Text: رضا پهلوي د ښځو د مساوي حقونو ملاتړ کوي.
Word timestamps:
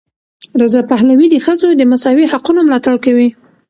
رضا 0.61 0.81
پهلوي 0.91 1.27
د 1.31 1.35
ښځو 1.45 1.67
د 1.75 1.81
مساوي 1.91 2.25
حقونو 2.31 2.59
ملاتړ 2.67 2.95
کوي. 3.05 3.29